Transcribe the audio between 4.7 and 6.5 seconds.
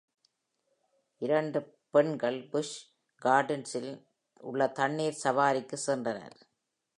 தண்ணீர் சவாரிக்கு சென்றனர்.